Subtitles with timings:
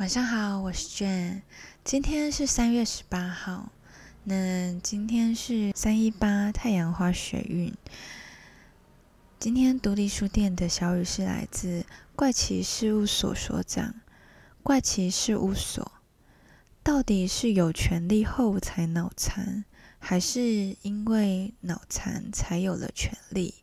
[0.00, 1.42] 晚上好，我是卷。
[1.84, 3.70] 今天是三月十八号，
[4.24, 7.70] 那今天是三一八太阳花学运。
[9.38, 11.84] 今天独立书店的小雨是来自
[12.16, 13.94] 怪奇事务所所长。
[14.62, 15.92] 怪奇事务所
[16.82, 19.66] 到底是有权利后才脑残，
[19.98, 23.56] 还是因为脑残才有了权利？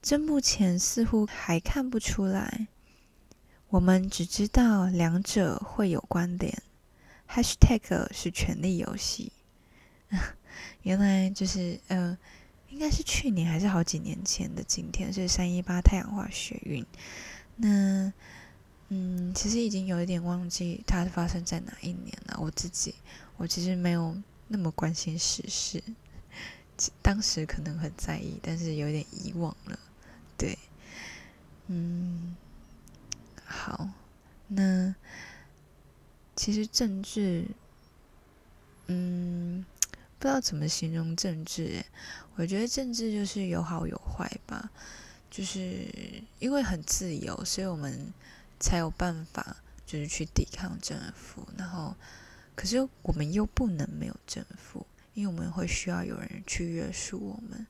[0.00, 2.68] 这目前似乎还看不出来。
[3.74, 6.62] 我们只知道两者会有关联。
[7.28, 9.32] #hashtag 是权力游戏，
[10.82, 12.16] 原来就是呃，
[12.70, 16.86] 应该是去年还是好几年前的今天是三一八太阳花学运。
[17.56, 18.12] 那
[18.90, 22.38] 嗯，其实已经有一点忘记它发生在哪一年了。
[22.40, 22.94] 我自己
[23.38, 24.16] 我其实没有
[24.46, 25.82] 那么关心时事，
[27.02, 29.76] 当时可能很在意，但是有点遗忘了。
[30.38, 30.56] 对，
[31.66, 32.23] 嗯。
[34.54, 34.94] 那
[36.36, 37.46] 其实政治，
[38.86, 39.64] 嗯，
[40.18, 41.84] 不知道怎么形容政治。
[42.36, 44.70] 我觉得政治就是有好有坏吧，
[45.30, 45.86] 就是
[46.40, 48.12] 因为很自由，所以我们
[48.58, 51.46] 才有办法就是去抵抗政府。
[51.56, 51.94] 然后，
[52.56, 57.66] 可是我们又不能没有政府，因为我们会需要有人去约束我们。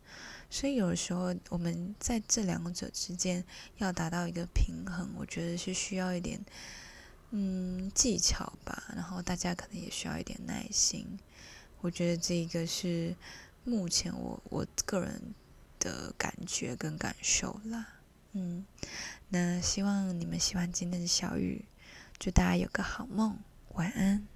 [0.51, 3.45] 所以有的时候，我们在这两者之间
[3.79, 6.45] 要达到一个平衡，我觉得是需要一点
[7.31, 8.85] 嗯技巧吧。
[8.95, 11.19] 然后大家可能也需要一点耐心。
[11.81, 13.15] 我觉得这个是
[13.65, 15.21] 目前我我个人
[15.81, 17.87] 的感觉跟感受啦。
[18.33, 18.65] 嗯，
[19.29, 21.65] 那希望你们喜欢今天的小雨，
[22.19, 23.37] 祝大家有个好梦，
[23.75, 24.27] 晚安。